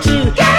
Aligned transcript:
the. 0.00 0.51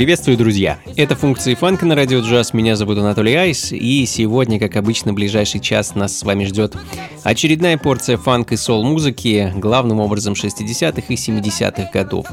Приветствую, 0.00 0.38
друзья! 0.38 0.78
Это 0.96 1.14
функции 1.14 1.52
фанка 1.52 1.84
на 1.84 1.94
радио 1.94 2.20
джаз. 2.20 2.54
Меня 2.54 2.74
зовут 2.74 2.96
Анатолий 2.96 3.34
Айс, 3.34 3.70
и 3.70 4.06
сегодня, 4.06 4.58
как 4.58 4.76
обычно, 4.76 5.12
ближайший 5.12 5.60
час 5.60 5.94
нас 5.94 6.16
с 6.16 6.22
вами 6.22 6.46
ждет 6.46 6.74
очередная 7.22 7.76
порция 7.76 8.16
фанк 8.16 8.52
и 8.52 8.56
сол-музыки, 8.56 9.52
главным 9.56 10.00
образом 10.00 10.32
60-х 10.32 11.02
и 11.06 11.14
70-х 11.16 11.90
годов. 11.92 12.26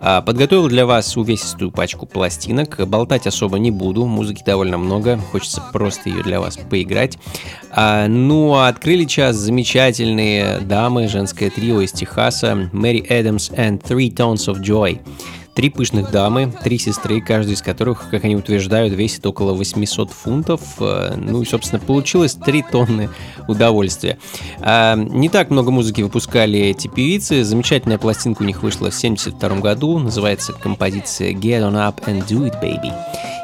А, 0.00 0.20
Подготовил 0.20 0.66
для 0.66 0.84
вас 0.84 1.16
увесистую 1.16 1.70
пачку 1.70 2.06
пластинок, 2.06 2.80
болтать 2.88 3.28
особо 3.28 3.60
не 3.60 3.70
буду, 3.70 4.04
музыки 4.04 4.42
довольно 4.44 4.76
много, 4.76 5.16
хочется 5.30 5.62
просто 5.72 6.08
ее 6.10 6.24
для 6.24 6.40
вас 6.40 6.56
поиграть. 6.56 7.18
А, 7.70 8.08
Ну, 8.08 8.54
а 8.54 8.66
открыли 8.66 9.04
час 9.04 9.36
замечательные 9.36 10.58
дамы, 10.58 11.06
женское 11.06 11.50
трио 11.50 11.82
из 11.82 11.92
Техаса, 11.92 12.68
Мэри 12.72 13.06
Эдамс 13.08 13.50
and 13.50 13.80
Three 13.80 14.12
Tones 14.12 14.52
of 14.52 14.60
Joy. 14.60 14.98
Три 15.54 15.68
пышных 15.68 16.10
дамы, 16.10 16.50
три 16.64 16.78
сестры, 16.78 17.20
каждая 17.20 17.54
из 17.56 17.60
которых, 17.60 18.08
как 18.10 18.24
они 18.24 18.36
утверждают, 18.36 18.94
весит 18.94 19.26
около 19.26 19.52
800 19.52 20.10
фунтов. 20.10 20.62
Э, 20.80 21.14
Ну 21.16 21.42
и, 21.42 21.44
собственно, 21.44 21.78
получилось 21.78 22.34
3 22.34 22.64
тонны 22.72 23.10
удовольствия. 23.48 24.16
А, 24.60 24.96
Не 24.96 25.28
так 25.28 25.50
много 25.50 25.70
музыки 25.70 26.00
выпускали 26.00 26.58
эти 26.58 26.88
певицы. 26.88 27.44
Замечательная 27.44 27.98
пластинка 27.98 28.42
у 28.42 28.46
них 28.46 28.62
вышла 28.62 28.90
в 28.90 28.96
1972 28.96 29.60
году. 29.60 29.98
Называется 29.98 30.54
композиция 30.54 31.32
Get 31.32 31.60
On 31.60 31.74
Up 31.74 32.02
and 32.06 32.26
Do 32.26 32.46
It, 32.50 32.58
Baby. 32.62 32.90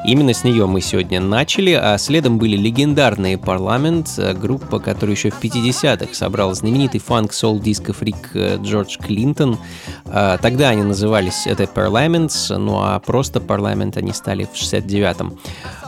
Именно 0.07 0.33
с 0.33 0.45
нее 0.45 0.65
мы 0.67 0.81
сегодня 0.81 1.21
начали, 1.21 1.73
а 1.73 1.99
следом 1.99 2.39
были 2.39 2.57
легендарные 2.57 3.37
Парламент, 3.37 4.15
э, 4.17 4.33
группа, 4.33 4.79
которая 4.79 5.15
еще 5.15 5.31
в 5.31 5.39
50-х 5.41 6.15
собрала 6.15 6.55
знаменитый 6.55 7.01
фанк-сол-диско-фрик 7.01 8.31
э, 8.33 8.59
Джордж 8.63 8.97
Клинтон. 8.97 9.59
А, 10.07 10.39
Тогда 10.39 10.71
они 10.71 10.85
назывались 10.85 11.47
это 11.47 11.67
Parliaments, 11.99 12.57
ну 12.57 12.79
а 12.81 12.99
просто 13.01 13.41
Парламент 13.41 13.97
они 13.97 14.13
стали 14.13 14.45
в 14.45 14.55
69-м. 14.55 15.39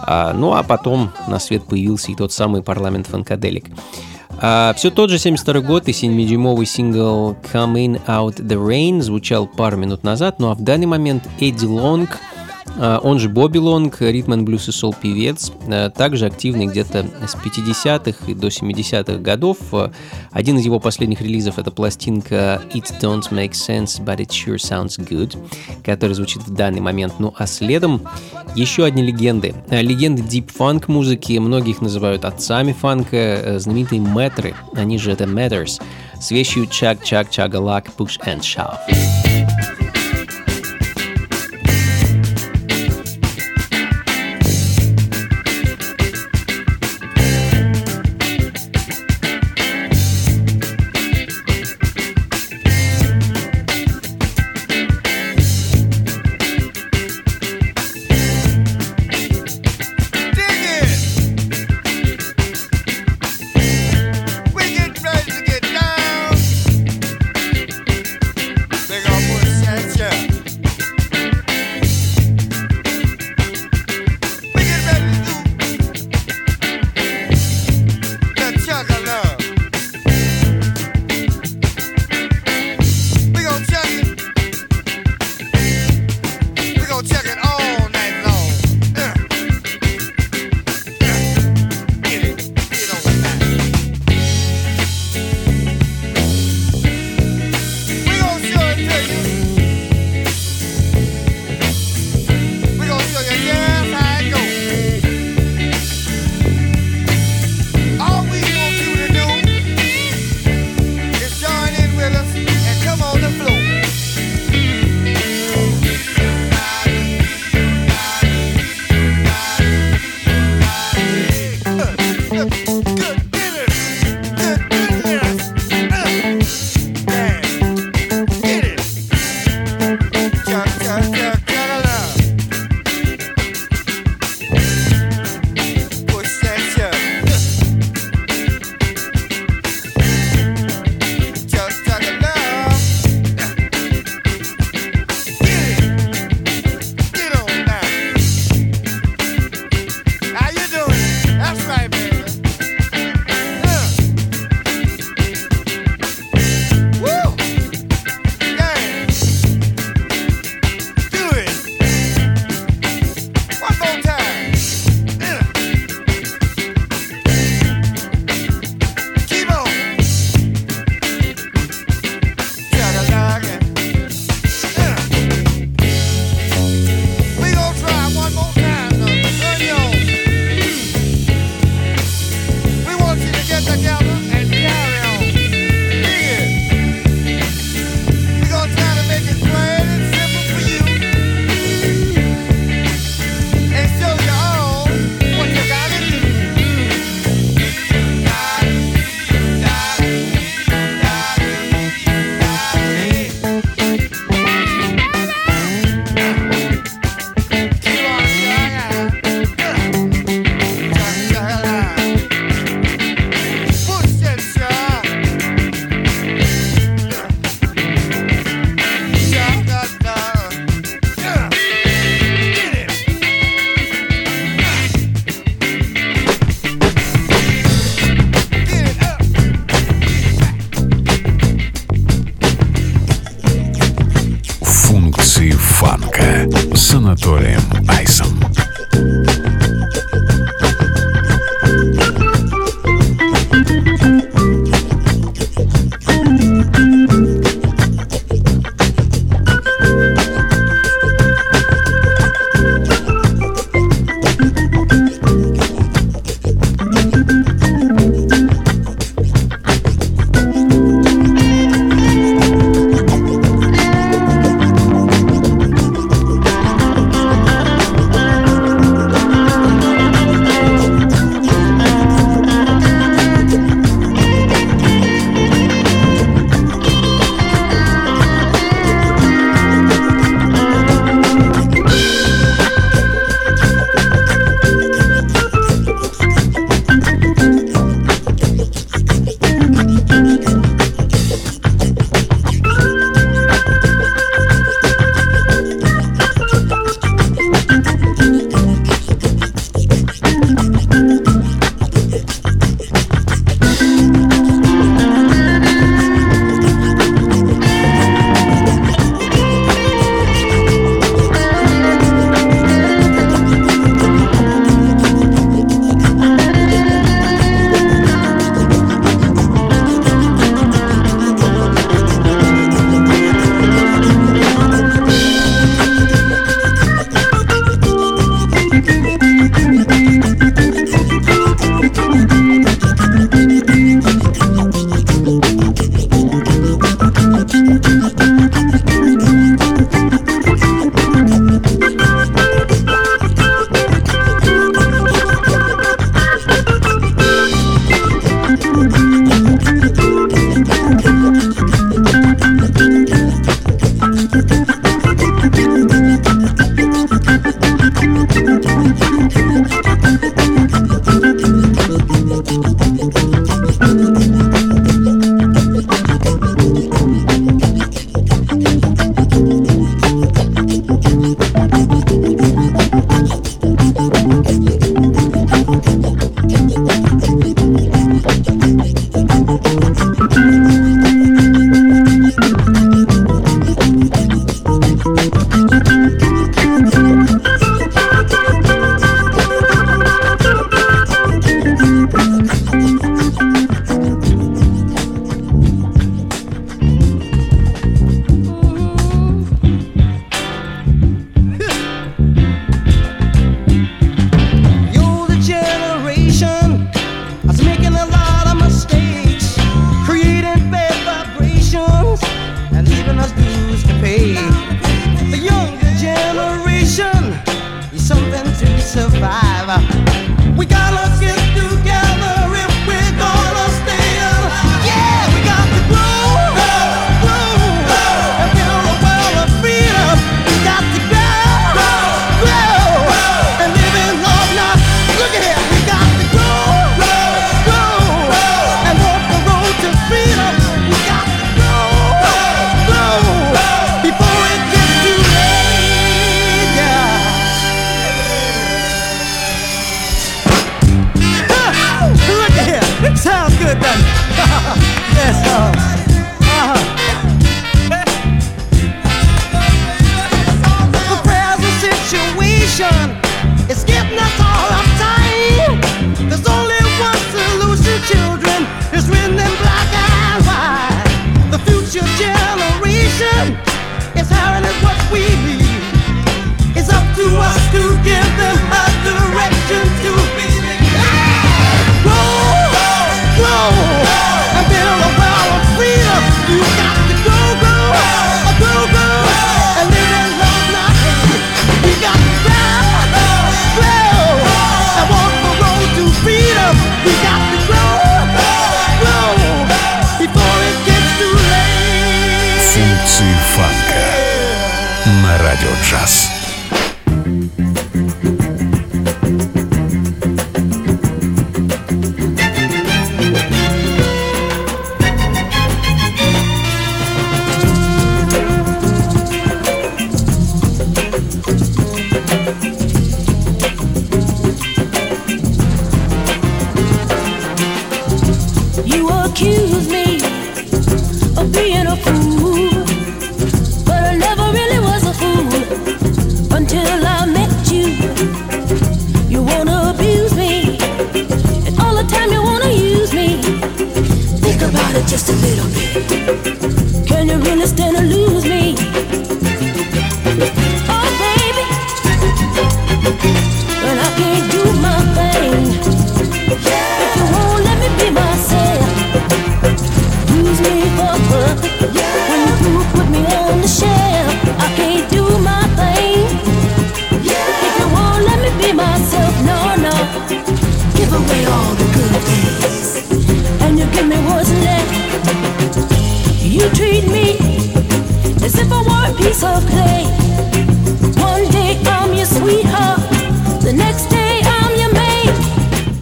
А, 0.02 0.32
Ну 0.32 0.54
а 0.54 0.62
потом 0.62 1.10
на 1.28 1.38
свет 1.38 1.64
появился 1.64 2.10
и 2.10 2.14
тот 2.14 2.32
самый 2.32 2.62
Парламент 2.62 3.06
Фанкаделик. 3.06 3.66
А, 4.42 4.72
все 4.76 4.90
тот 4.90 5.10
же 5.10 5.18
72 5.18 5.60
год 5.60 5.88
и 5.88 5.92
7-дюймовый 5.92 6.66
сингл 6.66 7.36
Coming 7.52 8.00
Out 8.06 8.36
The 8.36 8.56
Rain 8.56 9.02
звучал 9.02 9.46
пару 9.46 9.76
минут 9.76 10.02
назад, 10.02 10.38
ну 10.38 10.50
а 10.50 10.54
в 10.54 10.62
данный 10.62 10.86
момент 10.86 11.28
Эдди 11.38 11.66
Лонг 11.66 12.18
он 12.78 13.18
же 13.18 13.28
Бобби 13.28 13.58
Лонг, 13.58 14.00
ритм 14.00 14.44
блюз 14.44 14.68
и 14.68 14.72
сол 14.72 14.94
певец, 14.94 15.52
а, 15.66 15.90
также 15.90 16.26
активный 16.26 16.66
где-то 16.66 17.06
с 17.26 17.34
50-х 17.34 18.30
и 18.30 18.34
до 18.34 18.48
70-х 18.48 19.18
годов. 19.18 19.58
А, 19.72 19.90
Один 20.30 20.58
из 20.58 20.64
его 20.64 20.78
последних 20.78 21.20
релизов 21.20 21.58
это 21.58 21.70
пластинка 21.70 22.62
It 22.72 22.86
Don't 23.00 23.30
Make 23.30 23.52
Sense, 23.52 24.02
But 24.02 24.18
It 24.18 24.28
Sure 24.28 24.56
Sounds 24.56 24.98
Good, 24.98 25.36
которая 25.84 26.14
звучит 26.14 26.42
в 26.42 26.54
данный 26.54 26.80
момент. 26.80 27.14
Ну 27.18 27.34
а 27.36 27.46
следом 27.46 28.02
еще 28.54 28.84
одни 28.84 29.02
легенды. 29.02 29.54
А, 29.68 29.80
Легенды 29.80 30.22
дип 30.22 30.50
фанк 30.50 30.88
музыки, 30.88 31.38
многих 31.38 31.80
называют 31.80 32.24
отцами 32.24 32.72
фанка, 32.72 33.16
э, 33.16 33.58
знаменитые 33.58 34.00
мэтры, 34.00 34.54
они 34.74 34.98
же 34.98 35.12
это 35.12 35.24
Matters, 35.24 35.80
с 36.20 36.30
вещью 36.30 36.66
Чак 36.66 37.02
Чак 37.04 37.30
Чагалак 37.30 37.86
Push 37.96 38.18
and 38.26 38.40
Shove. 38.40 39.19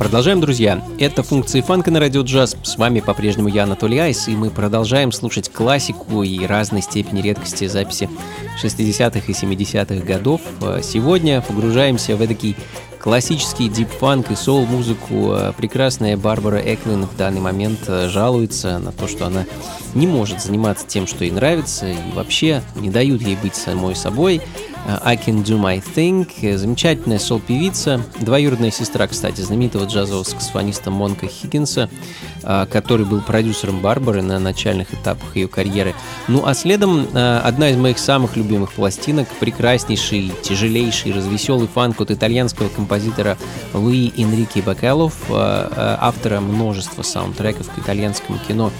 Продолжаем, 0.08 0.40
друзья. 0.40 0.82
Это 0.98 1.22
функции 1.22 1.60
фанка 1.60 1.90
на 1.90 2.00
радио 2.00 2.22
джаз. 2.22 2.56
С 2.62 2.78
вами 2.78 3.00
по-прежнему 3.00 3.48
я, 3.48 3.64
Анатолий 3.64 3.98
Айс, 3.98 4.26
и 4.26 4.30
мы 4.30 4.48
продолжаем 4.48 5.12
слушать 5.12 5.50
классику 5.50 6.22
и 6.22 6.46
разной 6.46 6.80
степени 6.80 7.20
редкости 7.20 7.66
записи 7.66 8.08
60-х 8.58 9.20
и 9.26 9.32
70-х 9.32 10.06
годов. 10.06 10.40
А 10.62 10.80
Сегодня 10.80 11.42
погружаемся 11.42 12.16
в 12.16 12.22
эдакий 12.22 12.56
классический 12.98 13.68
дип-фанк 13.68 14.30
и 14.30 14.36
соул-музыку. 14.36 15.32
А 15.32 15.52
Прекрасная 15.52 16.16
Барбара 16.16 16.58
Эклин 16.58 17.06
в 17.06 17.16
данный 17.16 17.40
момент 17.40 17.80
э, 17.86 18.08
жалуется 18.08 18.78
на 18.78 18.92
то, 18.92 19.06
что 19.06 19.26
она 19.26 19.46
не 19.94 20.06
может 20.06 20.42
заниматься 20.42 20.86
тем, 20.86 21.06
что 21.06 21.24
ей 21.24 21.30
нравится, 21.30 21.86
и 21.88 21.96
вообще 22.14 22.62
не 22.76 22.90
дают 22.90 23.22
ей 23.22 23.36
быть 23.36 23.54
самой 23.54 23.96
собой. 23.96 24.42
А, 24.86 25.00
I 25.04 25.16
Can 25.16 25.44
Do 25.44 25.60
My 25.60 25.82
Thing, 25.94 26.26
э, 26.42 26.56
замечательная 26.56 27.18
сол-певица, 27.18 28.02
двоюродная 28.20 28.70
сестра, 28.70 29.06
кстати, 29.06 29.40
знаменитого 29.40 29.84
джазового 29.84 30.24
саксофониста 30.24 30.90
Монка 30.90 31.26
Хиггинса, 31.26 31.88
который 32.70 33.04
был 33.04 33.20
продюсером 33.20 33.80
Барбары 33.80 34.22
на 34.22 34.38
начальных 34.38 34.94
этапах 34.94 35.36
ее 35.36 35.48
карьеры. 35.48 35.94
Ну 36.28 36.46
а 36.46 36.54
следом 36.54 37.06
а, 37.12 37.42
одна 37.44 37.68
из 37.68 37.76
моих 37.76 37.98
самых 37.98 38.36
любимых 38.36 38.72
пластинок, 38.72 39.28
прекраснейший, 39.38 40.32
тяжелейший, 40.42 41.12
развеселый 41.12 41.68
фанк 41.68 42.00
от 42.00 42.10
итальянского 42.10 42.68
композитора 42.68 43.36
Луи 43.74 44.12
Энрике 44.16 44.62
Бакалов, 44.62 45.14
а, 45.28 45.70
а, 46.00 46.08
автора 46.08 46.40
множества 46.40 47.02
саундтреков 47.02 47.70
к 47.70 47.78
итальянскому 47.78 48.38
кино. 48.46 48.72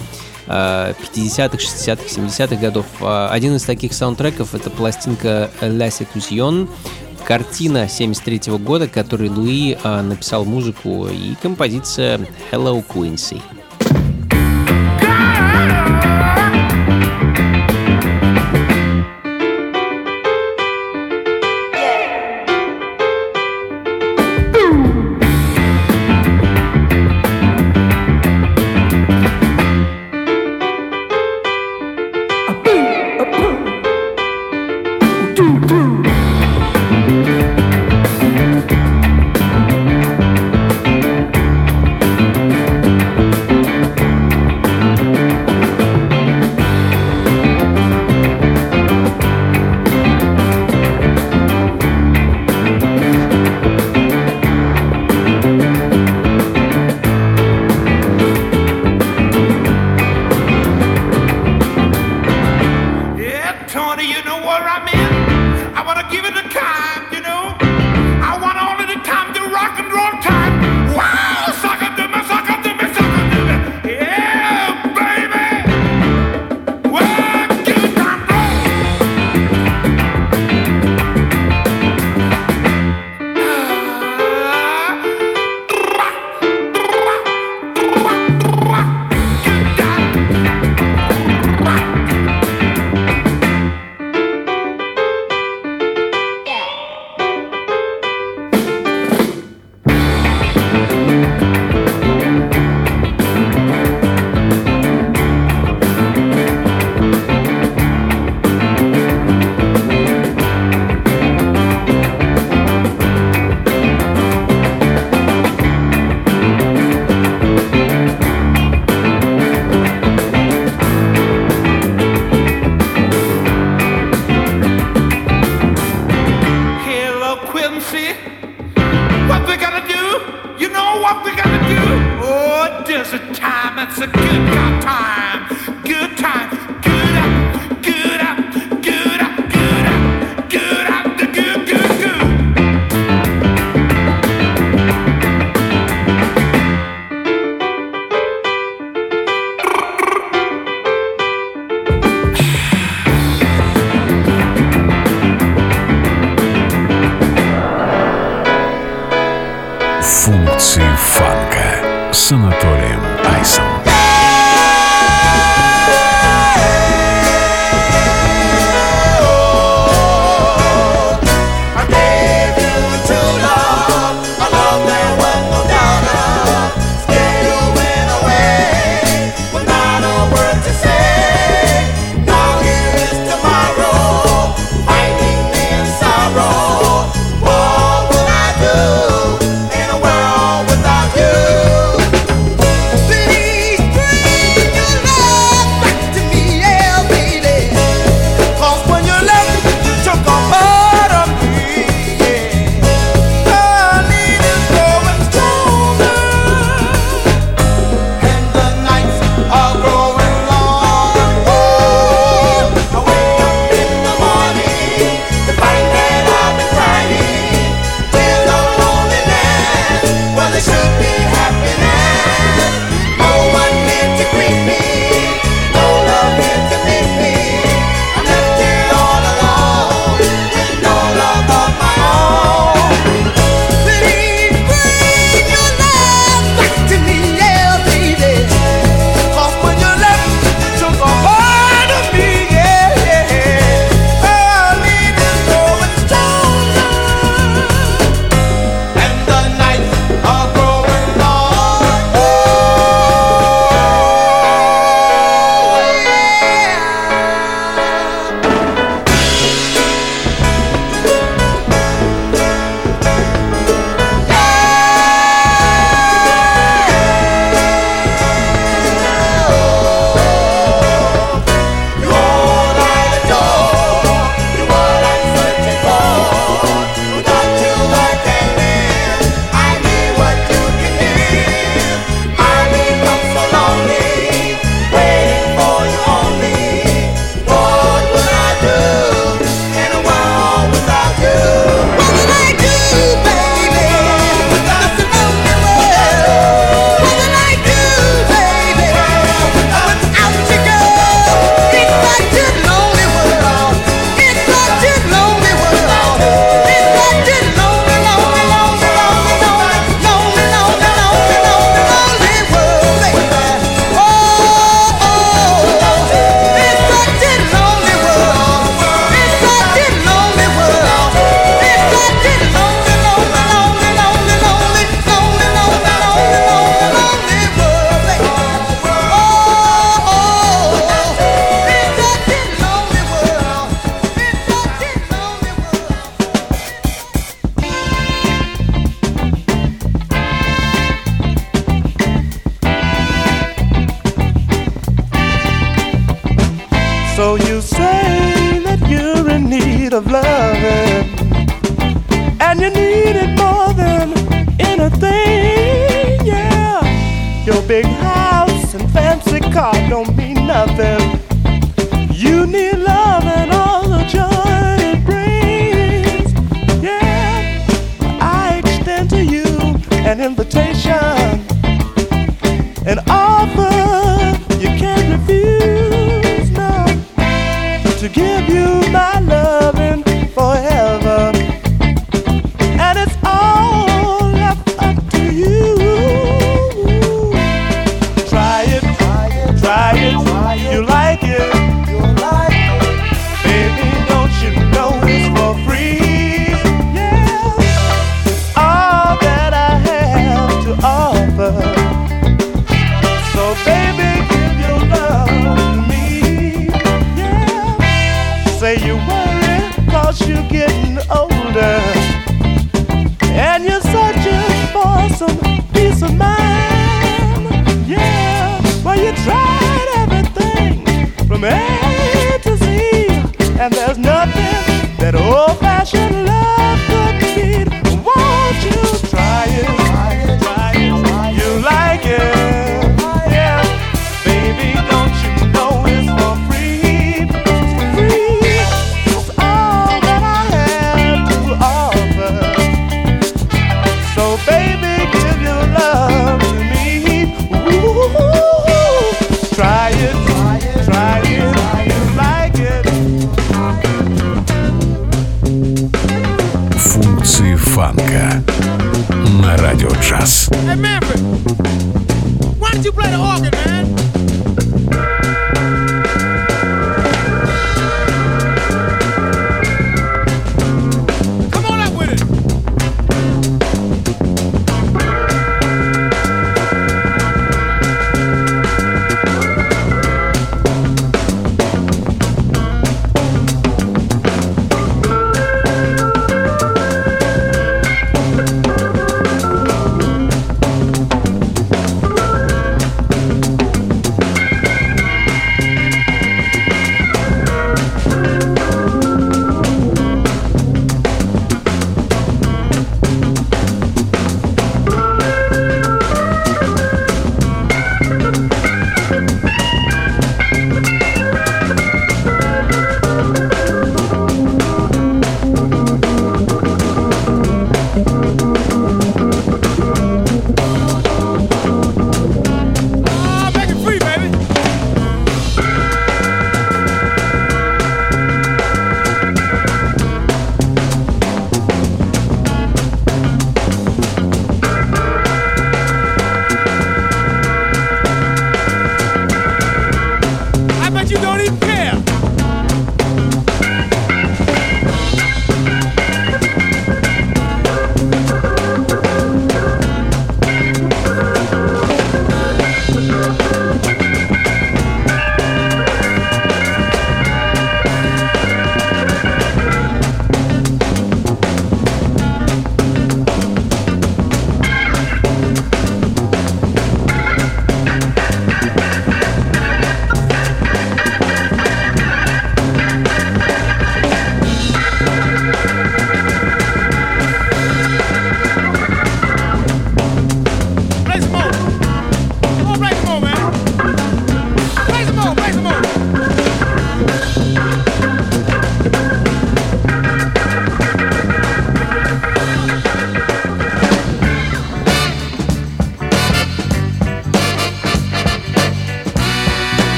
50-х, 0.47 1.57
60-х, 1.57 2.07
70-х 2.07 2.55
годов. 2.55 2.87
А, 3.01 3.29
Один 3.29 3.55
из 3.55 3.63
таких 3.63 3.93
саундтреков 3.93 4.55
это 4.55 4.71
пластинка 4.71 5.51
La 5.61 5.89
Seduction, 5.89 6.67
картина 7.23 7.87
73 7.87 8.57
года, 8.57 8.87
которой 8.87 9.29
Луи 9.29 9.77
а, 9.83 10.01
написал 10.01 10.45
музыку 10.45 11.07
и 11.07 11.35
композиция 11.41 12.19
Hello 12.51 12.83
Quincy. 12.83 13.39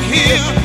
Here. 0.00 0.57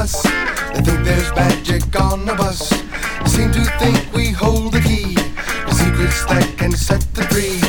us. 0.00 0.22
They 0.72 0.80
think 0.80 1.04
there's 1.04 1.30
magic 1.34 2.00
on 2.00 2.24
the 2.24 2.34
bus. 2.34 2.70
They 2.70 3.28
seem 3.28 3.52
to 3.52 3.64
think 3.78 3.98
we 4.14 4.30
hold 4.30 4.72
the 4.72 4.80
key. 4.80 5.14
The 5.68 5.74
secrets 5.74 6.24
that 6.24 6.54
can 6.56 6.72
set 6.72 7.02
the 7.12 7.22
free. 7.24 7.60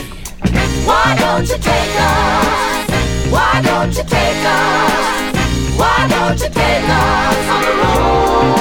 Why 0.87 1.15
don't 1.19 1.47
you 1.51 1.57
take 1.57 1.95
us? 1.99 3.31
Why 3.35 3.61
don't 3.61 3.93
you 3.97 4.03
take 4.17 4.43
us? 4.45 5.77
Why 5.81 6.07
don't 6.13 6.39
you 6.43 6.49
take 6.49 6.87
us 7.03 7.49
on 7.55 7.61
the 7.67 7.73
road? 7.81 8.60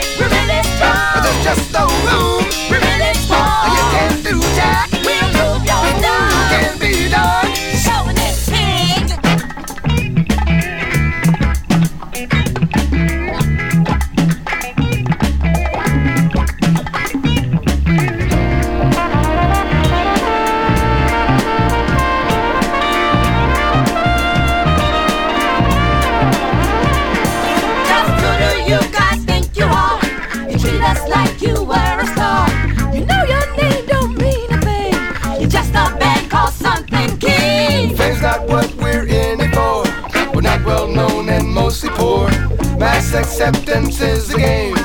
acceptance 43.21 44.01
is 44.01 44.33
a 44.33 44.37
game. 44.37 44.75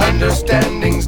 Understanding's 0.00 1.03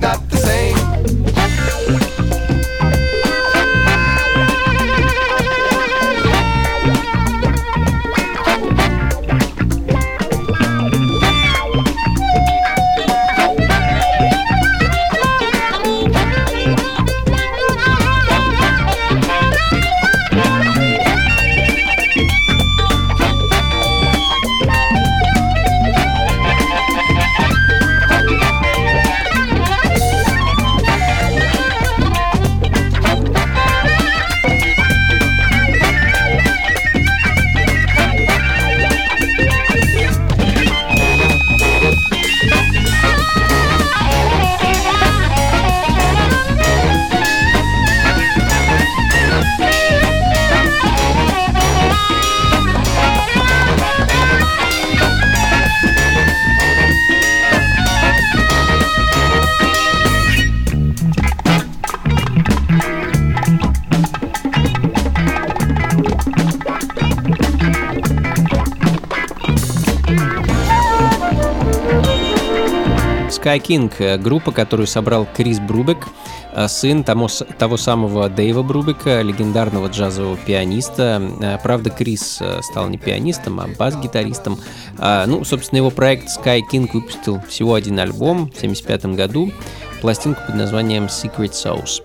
King 73.58 73.76
King, 73.76 73.92
э, 73.98 74.18
группа, 74.18 74.52
которую 74.52 74.86
собрал 74.86 75.26
Крис 75.36 75.58
Брубек, 75.58 76.08
э, 76.52 76.68
сын 76.68 77.04
тому, 77.04 77.28
того 77.58 77.76
самого 77.76 78.28
Дэйва 78.28 78.62
Брубека, 78.62 79.22
легендарного 79.22 79.88
джазового 79.88 80.36
пианиста. 80.36 81.22
Э, 81.40 81.58
правда, 81.62 81.90
Крис 81.90 82.40
стал 82.62 82.88
не 82.88 82.98
пианистом, 82.98 83.60
а 83.60 83.68
бас-гитаристом. 83.78 84.58
А, 84.98 85.26
ну, 85.26 85.44
собственно, 85.44 85.78
его 85.78 85.90
проект 85.90 86.28
Sky 86.28 86.60
King 86.70 86.88
выпустил 86.92 87.40
всего 87.48 87.74
один 87.74 87.98
альбом 87.98 88.46
в 88.46 88.56
1975 88.56 89.16
году, 89.16 89.52
пластинку 90.00 90.40
под 90.46 90.56
названием 90.56 91.04
Secret 91.06 91.52
Sauce. 91.52 92.02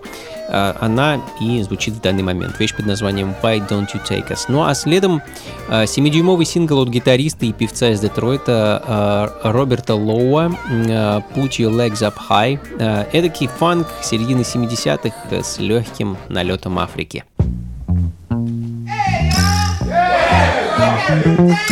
А, 0.52 0.76
она 0.80 1.20
и 1.40 1.62
звучит 1.62 1.94
в 1.94 2.00
данный 2.00 2.22
момент. 2.22 2.60
Вещь 2.60 2.76
под 2.76 2.86
названием 2.86 3.34
«Why 3.42 3.66
Don't 3.66 3.88
You 3.94 4.00
Take 4.06 4.28
Us». 4.28 4.40
Ну 4.48 4.64
а 4.64 4.74
следом 4.74 5.22
а, 5.68 5.84
7-дюймовый 5.84 6.44
сингл 6.44 6.80
от 6.82 6.90
гитариста 6.90 7.46
и 7.46 7.52
певца 7.52 7.88
из 7.88 8.00
Детройта 8.00 8.82
а, 8.86 9.40
Роберта 9.42 9.94
Лоуа 9.94 10.52
«Put 11.34 11.58
Your 11.58 11.72
Legs 11.72 12.02
Up 12.02 12.14
High». 12.28 12.60
Эдакий 13.12 13.48
фанк 13.48 13.86
середины 14.02 14.42
70-х 14.42 15.16
э, 15.30 15.42
с 15.42 15.58
легким 15.58 16.18
налетом 16.28 16.78
Африки. 16.78 17.24
Hey, 21.08 21.71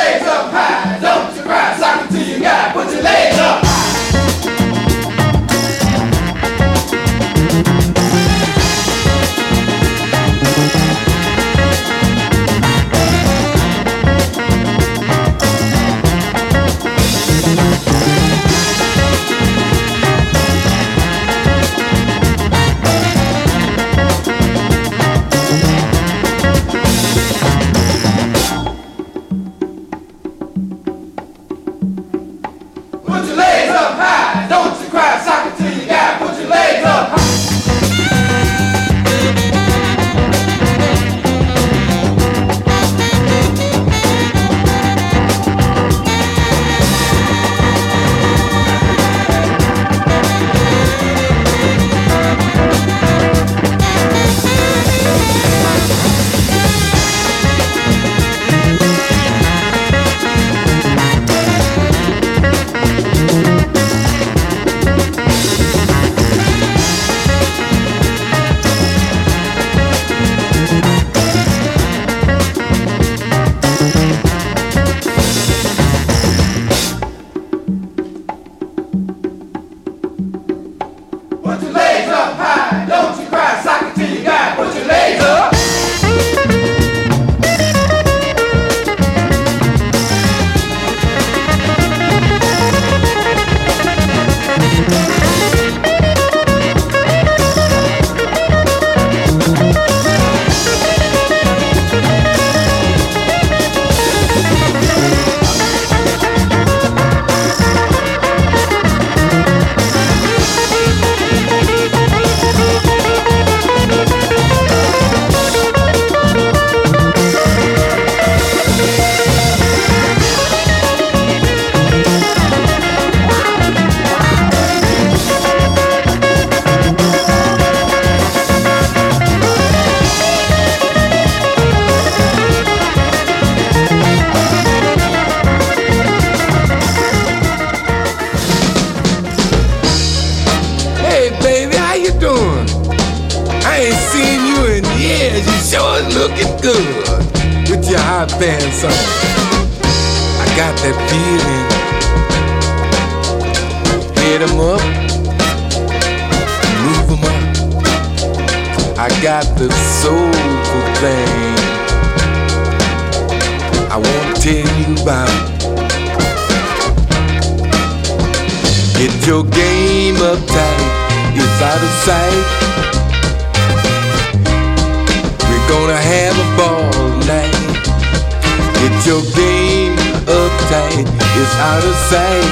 Out 181.61 181.85
of 181.85 181.95
sight. 182.09 182.49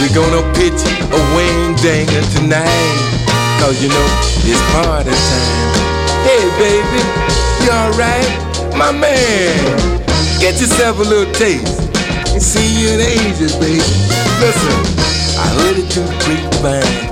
We're 0.00 0.16
gonna 0.16 0.44
pitch 0.56 0.80
a 1.12 1.20
wing 1.36 1.76
danger 1.84 2.24
tonight. 2.32 2.96
Cause 3.60 3.76
you 3.82 3.90
know 3.92 4.08
it's 4.48 4.62
party 4.72 5.12
time. 5.12 5.68
Hey 6.24 6.42
baby, 6.56 7.02
you 7.60 7.70
alright? 7.70 8.30
My 8.80 8.92
man, 8.92 9.60
get 10.40 10.58
yourself 10.60 10.98
a 11.00 11.02
little 11.02 11.32
taste. 11.34 11.80
And 12.32 12.40
see 12.40 12.64
you 12.80 12.88
in 12.94 13.00
ages, 13.00 13.52
baby. 13.56 13.84
Listen, 14.40 14.76
I 15.36 15.46
heard 15.60 15.76
it 15.76 15.86
through 15.92 16.08
the 16.08 16.16
grapevine. 16.24 17.10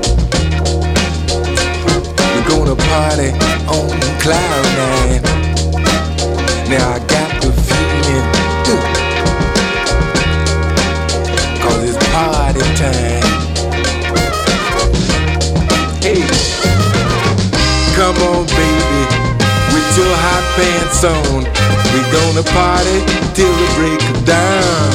We're 2.32 2.48
gonna 2.48 2.76
party 2.88 3.30
on 3.68 3.92
cloud 4.24 4.64
nine. 4.80 5.22
Now 6.70 6.96
I 6.96 6.98
got 7.06 7.17
party 12.58 12.74
time. 12.76 13.22
Hey, 16.02 16.22
come 17.94 18.16
on, 18.22 18.46
baby, 18.46 19.02
with 19.72 19.88
your 19.96 20.14
hot 20.26 20.44
pants 20.56 21.04
on. 21.04 21.44
We 21.92 22.00
gonna 22.12 22.42
party 22.54 22.98
till 23.34 23.52
the 23.52 23.68
break 23.76 24.02
of 24.10 24.24
dawn. 24.24 24.90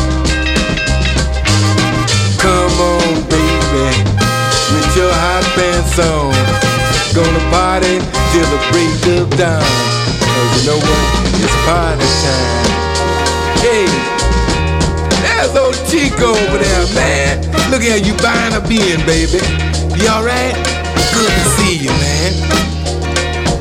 Come 2.40 2.76
on, 2.82 3.24
baby, 3.30 3.88
with 4.74 4.98
your 4.98 5.14
hot 5.14 5.44
pants 5.56 6.00
on. 6.00 6.34
Gonna 7.16 7.52
party 7.52 8.00
till 8.32 8.48
the 8.50 8.60
break 8.72 9.20
of 9.20 9.30
dawn. 9.38 9.64
Cause 10.20 10.52
you 10.58 10.72
know 10.72 10.80
what? 10.80 11.06
It's 11.40 11.56
party 11.66 12.10
time. 12.24 12.72
Hey, 13.62 14.13
there's 15.44 15.58
old 15.58 15.76
Chico 15.90 16.30
over 16.32 16.58
there, 16.58 16.88
man. 16.96 17.42
Look 17.70 17.82
at 17.84 18.06
you 18.06 18.16
buying 18.24 18.54
a 18.54 18.62
being, 18.66 19.04
baby. 19.06 19.44
You 20.00 20.08
alright? 20.10 20.56
Good 21.12 21.32
to 21.32 21.44
see 21.58 21.76
you, 21.84 21.92
man. 22.00 22.32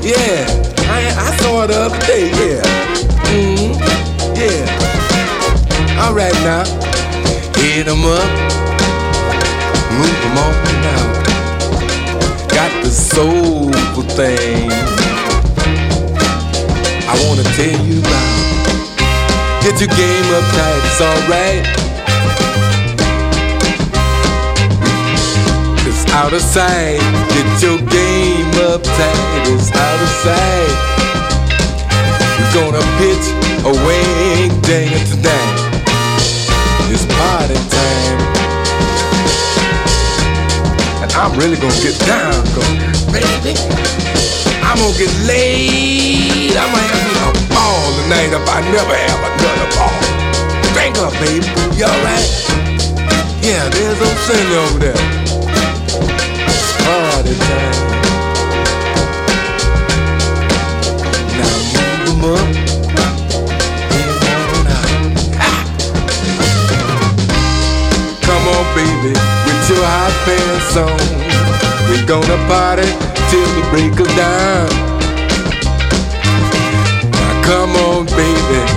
Yeah, 0.03 0.47
I, 0.91 1.11
I 1.16 1.37
saw 1.39 1.62
her 1.62 1.66
the 1.66 1.78
other 1.87 1.99
day, 2.07 2.30
yeah. 2.39 2.62
hmm 3.26 3.72
yeah. 4.39 4.62
Alright 6.03 6.35
now, 6.43 6.64
hit 7.57 7.87
'em 7.87 8.05
up, 8.05 8.28
move 9.99 10.20
'em 10.26 10.39
on 10.39 10.55
and 10.70 10.87
out. 10.97 11.12
Got 12.49 12.85
the 12.85 12.91
soulful 12.91 14.03
thing 14.03 14.70
I 17.09 17.14
wanna 17.26 17.45
tell 17.57 17.87
you 17.87 18.01
about. 18.01 18.51
Get 19.62 19.78
your 19.78 19.94
game 19.94 20.34
up 20.34 20.42
tight, 20.58 20.82
it's 20.82 21.00
alright. 21.00 21.62
It's 25.86 26.04
out 26.10 26.32
of 26.32 26.42
sight. 26.42 26.98
Get 27.30 27.62
your 27.62 27.78
game 27.78 28.50
up 28.66 28.82
tight, 28.82 29.46
it's 29.54 29.70
out 29.70 30.02
of 30.02 30.08
sight. 30.26 30.74
We're 32.38 32.52
gonna 32.58 32.82
pitch 32.98 33.26
a 33.62 33.72
wing 33.86 34.50
dang 34.62 34.98
tonight. 35.06 35.54
It's 36.90 37.06
party 37.06 37.54
time. 37.70 38.18
And 41.02 41.12
I'm 41.12 41.38
really 41.38 41.56
gonna 41.56 41.80
get 41.80 41.96
down, 42.00 42.34
go, 42.50 42.62
baby. 43.12 43.54
I'm 44.66 44.76
gonna 44.76 44.98
get 44.98 45.12
laid. 45.28 46.56
I'm 46.56 46.72
gonna 46.74 46.91
tonight 48.12 48.32
if 48.36 48.48
I 48.48 48.60
never 48.76 48.96
have 49.08 49.22
another 49.30 49.68
ball. 49.76 49.96
Drink 50.74 50.96
up, 50.98 51.12
baby. 51.20 51.46
You 51.76 51.84
alright? 51.88 52.28
Yeah, 53.40 53.64
there's 53.72 54.00
old 54.00 54.18
Cindy 54.26 54.56
over 54.62 54.78
there. 54.84 55.00
Party 56.84 57.34
time. 57.48 57.76
Now 61.38 61.56
move 61.72 62.08
'em 62.08 62.24
up. 62.32 62.46
and 63.98 64.12
on. 64.36 64.66
Ah! 65.40 65.62
Come 68.26 68.44
on, 68.54 68.64
baby, 68.76 69.12
with 69.44 69.68
your 69.70 69.84
hot 69.94 70.14
pants 70.24 70.76
on. 70.84 71.02
We're 71.88 72.06
gonna 72.06 72.38
party 72.48 72.88
till 73.30 73.50
the 73.56 73.62
break 73.70 73.96
of 74.04 74.10
dawn. 74.18 74.70
Now 77.12 77.34
come 77.48 77.72
on, 77.86 77.91
baby, 78.53 78.72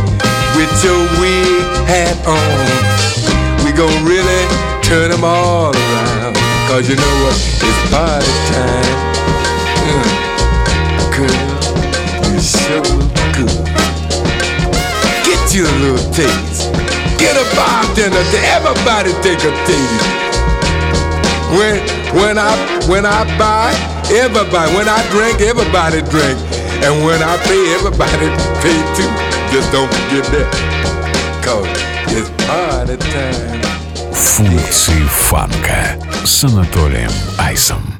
with 0.55 0.71
your 0.83 1.01
wig 1.19 1.67
hat 1.87 2.15
on. 2.27 2.95
We 3.63 3.71
gon' 3.75 4.05
really 4.07 4.43
turn 4.81 5.11
them 5.11 5.23
all 5.23 5.75
around. 5.75 6.35
Cause 6.67 6.87
you 6.89 6.95
know 6.95 7.15
what? 7.23 7.35
It's 7.35 7.81
party 7.91 8.31
time. 8.51 8.95
Mm. 9.83 10.25
Girl, 11.15 11.65
you're 12.31 12.83
look 12.95 13.11
good. 13.35 13.65
Get 15.27 15.43
you 15.53 15.67
a 15.67 15.75
little 15.83 16.05
taste. 16.13 16.71
Get 17.19 17.35
a 17.35 17.45
bartender 17.55 18.23
to 18.23 18.39
everybody 18.55 19.11
take 19.23 19.43
a 19.43 19.53
taste. 19.67 20.25
When 21.55 21.79
when 22.15 22.37
I 22.37 22.51
when 22.87 23.05
I 23.05 23.23
buy, 23.37 23.71
everybody 24.11 24.75
when 24.75 24.87
I 24.87 24.99
drink, 25.11 25.41
everybody 25.41 26.01
drink. 26.09 26.39
And 26.83 27.05
when 27.05 27.23
I 27.23 27.37
pay, 27.47 27.73
everybody 27.73 28.29
pay 28.61 28.77
too. 28.95 29.24
Just 29.52 29.72
don't 29.72 29.92
forget 29.92 30.24
that. 30.32 30.48
Cause 31.44 31.66
it's 32.16 32.30
party 32.46 32.96
time. 32.96 33.60
Функции 34.12 35.02
фанка 35.08 35.98
с 36.24 36.44
Анатолием 36.44 37.10
Айсом. 37.38 37.93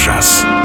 Джаз. 0.00 0.59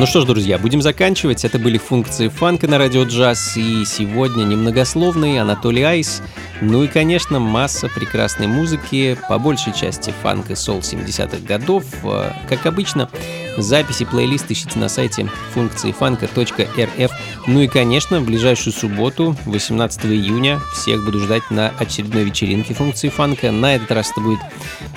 Ну 0.00 0.06
что 0.06 0.22
ж, 0.22 0.24
друзья, 0.24 0.56
будем 0.56 0.80
заканчивать. 0.80 1.44
Это 1.44 1.58
были 1.58 1.76
функции 1.76 2.28
фанка 2.28 2.66
на 2.66 2.78
радио 2.78 3.02
джаз. 3.02 3.58
И 3.58 3.84
сегодня 3.84 4.44
немногословный 4.44 5.38
Анатолий 5.38 5.82
Айс. 5.82 6.22
Ну 6.62 6.84
и, 6.84 6.88
конечно, 6.88 7.38
масса 7.38 7.90
прекрасной 7.94 8.46
музыки, 8.46 9.18
по 9.28 9.38
большей 9.38 9.74
части 9.74 10.14
фанк 10.22 10.50
и 10.50 10.54
сол 10.54 10.78
70-х 10.78 11.46
годов. 11.46 11.84
Э, 12.02 12.32
Как 12.48 12.64
обычно, 12.64 13.10
записи 13.56 14.04
плейлист 14.04 14.50
ищите 14.50 14.78
на 14.78 14.88
сайте 14.88 15.28
функции 15.52 15.92
фанка.рф. 15.92 17.10
Ну 17.46 17.60
и, 17.60 17.68
конечно, 17.68 18.20
в 18.20 18.24
ближайшую 18.24 18.72
субботу, 18.72 19.36
18 19.46 20.06
июня, 20.06 20.60
всех 20.72 21.04
буду 21.04 21.20
ждать 21.20 21.50
на 21.50 21.72
очередной 21.78 22.24
вечеринке 22.24 22.74
функции 22.74 23.08
фанка. 23.08 23.50
На 23.50 23.74
этот 23.74 23.90
раз 23.90 24.10
это 24.10 24.20
будет 24.20 24.40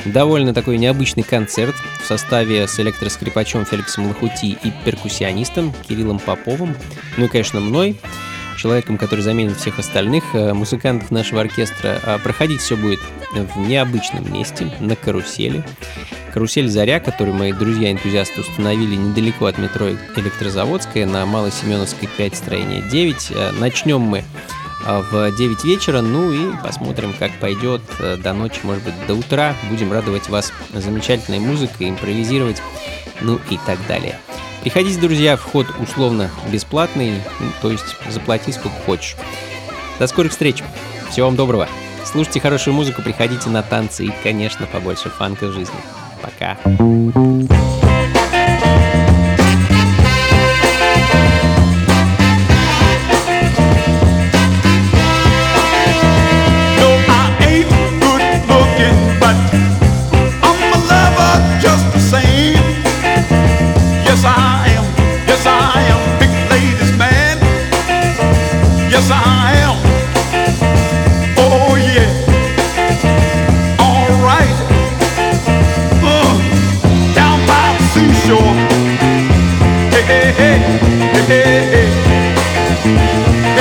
довольно 0.06 0.54
такой 0.54 0.78
необычный 0.78 1.24
концерт 1.24 1.76
в 2.02 2.08
составе 2.08 2.68
с 2.68 2.80
электроскрипачом 2.80 3.66
Феликсом 3.66 4.08
Лохути 4.08 4.58
и 4.64 4.74
перкуссионистом 4.86 5.74
Кириллом 5.88 6.20
Поповым. 6.20 6.76
Ну 7.18 7.26
и, 7.26 7.28
конечно, 7.28 7.60
мной, 7.60 8.00
человеком, 8.58 8.98
который 8.98 9.22
заменит 9.22 9.58
всех 9.58 9.80
остальных 9.80 10.24
э, 10.34 10.54
музыкантов 10.54 11.12
нашего 11.12 11.42
оркестра. 11.42 12.00
А 12.04 12.20
Проходить 12.20 12.62
все 12.62 12.76
будет 12.76 13.00
в 13.34 13.60
необычном 13.60 14.32
месте, 14.32 14.72
на 14.80 14.96
карусели. 14.96 15.64
Карусель 16.34 16.70
«Заря», 16.70 17.00
которую 17.00 17.36
мои 17.36 17.52
друзья-энтузиасты 17.52 18.42
установили 18.42 18.96
недалеко 18.96 19.46
от 19.46 19.58
метро 19.58 19.90
Электрозаводская 20.16 21.06
на 21.06 21.26
Малой 21.26 21.52
Семеновской 21.52 22.10
5, 22.18 22.36
строение 22.36 22.82
9. 22.82 23.32
Э, 23.32 23.52
Начнем 23.52 24.02
мы 24.02 24.24
в 24.86 25.32
9 25.32 25.64
вечера, 25.64 26.02
ну 26.02 26.32
и 26.34 26.56
посмотрим, 26.62 27.14
как 27.18 27.32
пойдет 27.40 27.82
э, 28.00 28.18
до 28.18 28.34
ночи, 28.34 28.60
может 28.64 28.84
быть, 28.84 28.94
до 29.08 29.16
утра. 29.16 29.56
Будем 29.70 29.92
радовать 29.92 30.30
вас 30.30 30.52
замечательной 30.74 31.40
музыкой, 31.40 31.90
импровизировать, 31.90 32.62
ну 33.22 33.40
и 33.50 33.58
так 33.66 33.78
далее. 33.88 34.20
Приходите, 34.64 34.98
друзья, 34.98 35.36
вход 35.36 35.68
условно 35.82 36.32
бесплатный, 36.50 37.22
ну, 37.42 37.48
то 37.62 37.70
есть 37.70 37.98
заплати 38.10 38.54
сколько 38.54 38.78
хочешь. 38.86 39.18
До 40.00 40.08
скорых 40.08 40.32
встреч. 40.32 40.64
Всего 41.10 41.28
вам 41.28 41.36
доброго. 41.36 41.68
Слушайте 42.06 42.40
хорошую 42.40 42.74
музыку, 42.74 43.02
приходите 43.02 43.50
на 43.50 43.62
танцы 43.62 44.06
и, 44.06 44.14
конечно, 44.24 44.66
побольше 44.66 45.10
фанка 45.10 45.48
в 45.48 45.52
жизни. 45.52 45.76
Пока. 46.22 46.58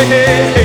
Hey, 0.09 0.53
hey, 0.55 0.62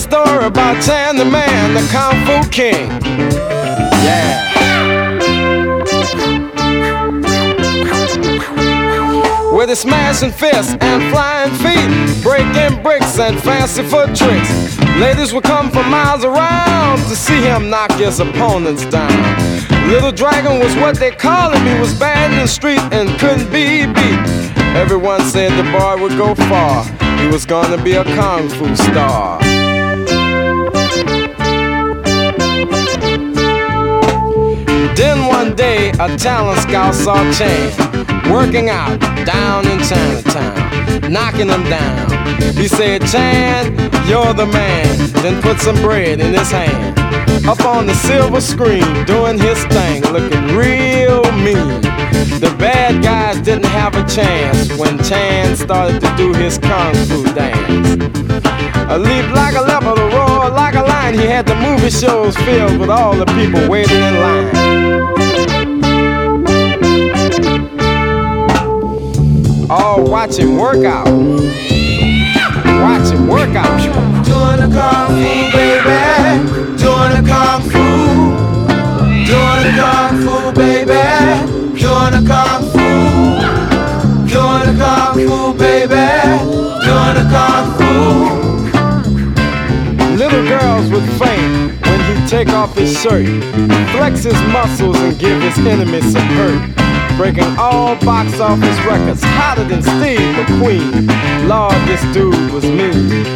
story 0.00 0.46
about 0.46 0.82
Chan 0.82 1.16
the 1.16 1.24
Man, 1.26 1.74
the 1.74 1.86
Kung 1.92 2.16
Fu 2.24 2.48
King. 2.50 2.88
Yeah. 4.02 4.48
With 9.52 9.68
his 9.68 9.80
smashing 9.80 10.30
fists 10.30 10.74
and 10.80 11.02
flying 11.12 11.52
feet, 11.60 12.22
breaking 12.22 12.82
bricks 12.82 13.18
and 13.18 13.38
fancy 13.42 13.82
foot 13.82 14.16
tricks. 14.16 14.78
Ladies 14.98 15.34
would 15.34 15.44
come 15.44 15.70
from 15.70 15.90
miles 15.90 16.24
around 16.24 16.98
to 16.98 17.14
see 17.16 17.42
him 17.42 17.68
knock 17.68 17.92
his 17.92 18.20
opponents 18.20 18.86
down. 18.86 19.10
Little 19.88 20.12
Dragon 20.12 20.60
was 20.60 20.74
what 20.76 20.96
they 20.96 21.10
called 21.10 21.54
him. 21.54 21.66
He 21.66 21.78
was 21.78 21.92
bad 21.98 22.32
in 22.32 22.38
the 22.38 22.48
street 22.48 22.80
and 22.90 23.10
couldn't 23.20 23.50
be 23.52 23.84
beat. 23.86 24.20
Everyone 24.74 25.20
said 25.22 25.50
the 25.58 25.70
boy 25.70 26.00
would 26.00 26.16
go 26.16 26.34
far. 26.48 26.84
He 27.18 27.26
was 27.26 27.44
gonna 27.44 27.82
be 27.82 27.92
a 27.92 28.04
kung 28.04 28.48
fu 28.48 28.74
star. 28.74 29.49
One 35.44 35.56
day, 35.56 35.88
a 35.98 36.18
talent 36.18 36.60
scout 36.60 36.94
saw 36.94 37.16
Chan 37.32 37.72
working 38.30 38.68
out 38.68 39.00
down 39.24 39.66
in 39.66 39.78
Chinatown, 39.88 41.10
knocking 41.10 41.48
him 41.48 41.64
down. 41.64 42.10
He 42.56 42.68
said, 42.68 43.00
Chan, 43.06 43.72
you're 44.06 44.34
the 44.34 44.44
man. 44.44 44.98
Then 45.22 45.40
put 45.40 45.58
some 45.58 45.76
bread 45.76 46.20
in 46.20 46.34
his 46.34 46.50
hand. 46.50 46.98
Up 47.48 47.64
on 47.64 47.86
the 47.86 47.94
silver 47.94 48.42
screen, 48.42 48.84
doing 49.06 49.38
his 49.38 49.64
thing, 49.76 50.02
looking 50.12 50.44
real 50.54 51.22
mean. 51.46 51.80
The 52.44 52.54
bad 52.58 53.02
guys 53.02 53.40
didn't 53.40 53.72
have 53.80 53.94
a 53.94 54.06
chance 54.06 54.70
when 54.76 55.02
Chan 55.02 55.56
started 55.56 56.02
to 56.02 56.16
do 56.18 56.34
his 56.34 56.58
kung 56.58 56.94
fu 57.08 57.24
dance. 57.32 57.88
A 58.92 58.98
leap 58.98 59.26
like 59.32 59.54
a 59.54 59.62
leopard, 59.62 59.98
a 59.98 60.06
roar 60.14 60.50
like 60.50 60.74
a 60.74 60.82
lion. 60.82 61.14
He 61.14 61.24
had 61.24 61.46
the 61.46 61.54
movie 61.54 61.90
shows 61.90 62.36
filled 62.44 62.78
with 62.78 62.90
all 62.90 63.16
the 63.16 63.26
people 63.38 63.66
waiting 63.70 64.02
in 64.02 64.14
line. 64.20 65.19
Oh, 69.72 70.02
watch 70.02 70.36
him 70.36 70.56
work 70.56 70.84
out. 70.84 71.06
Watch 71.06 71.12
him 73.12 73.28
work. 73.28 73.50
Doing 73.50 74.58
the 74.58 74.68
kung 74.74 75.14
fu, 75.14 75.22
baby. 75.54 76.42
Doing 76.76 77.12
the 77.14 77.22
kung 77.24 77.62
fu. 77.70 77.78
Doing 79.30 79.62
the 79.62 79.70
kung 79.78 80.26
fu, 80.26 80.50
baby. 80.58 81.19
Take 92.30 92.50
off 92.50 92.76
his 92.76 92.92
shirt, 93.02 93.26
flex 93.90 94.22
his 94.22 94.40
muscles 94.52 94.96
and 94.98 95.18
give 95.18 95.42
his 95.42 95.58
enemies 95.66 96.12
some 96.12 96.28
hurt. 96.38 96.62
Breaking 97.16 97.58
all 97.58 97.96
box 98.04 98.38
office 98.38 98.78
records, 98.86 99.20
hotter 99.24 99.64
than 99.64 99.82
Steve 99.82 100.20
McQueen. 100.36 101.08
Lord, 101.48 101.74
this 101.88 102.00
dude 102.14 102.52
was 102.52 102.64
mean. 102.64 103.26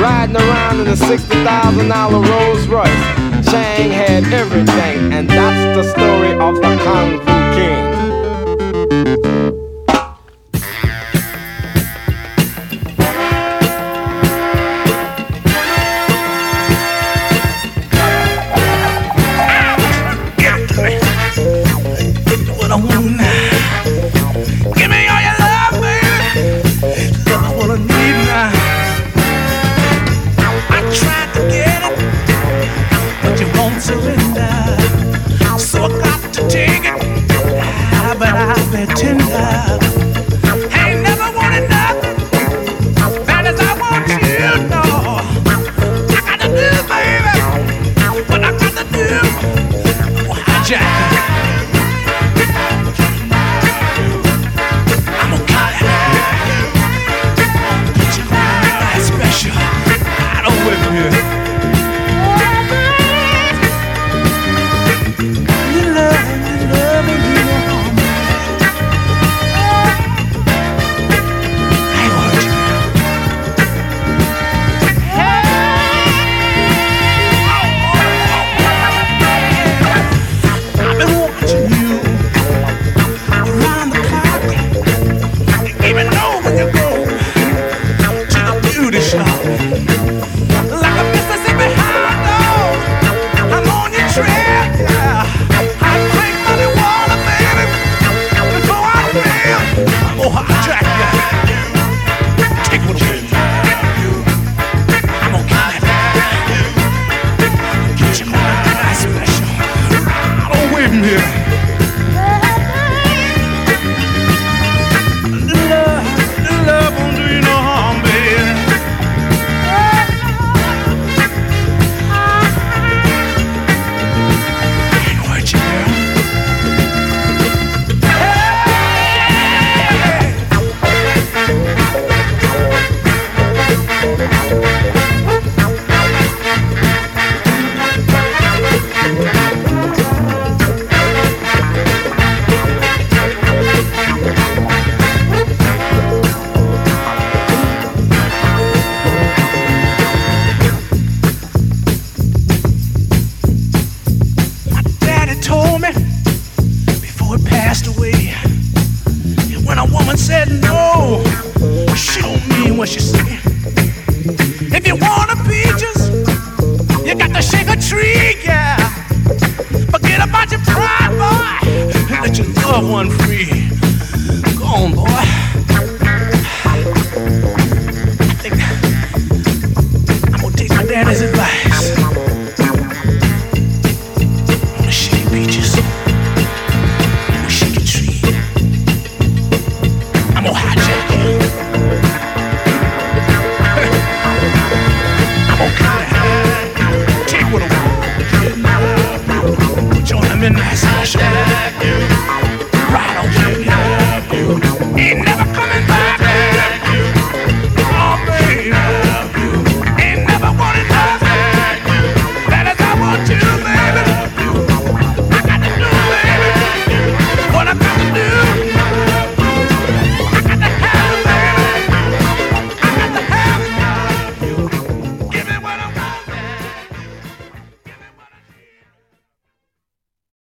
Riding 0.00 0.36
around 0.36 0.78
in 0.78 0.86
a 0.86 0.94
$60,000 0.94 2.30
Rolls 2.30 2.68
Royce. 2.68 2.88
Chang 3.50 3.90
had 3.90 4.22
everything, 4.32 5.12
and 5.12 5.28
that's 5.28 5.76
the 5.76 5.82
story 5.90 6.34
of 6.34 6.54
the 6.54 6.84
Kung 6.84 7.18
Fu 7.18 7.58
King. 7.58 7.83